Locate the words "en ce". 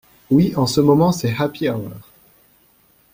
0.55-0.81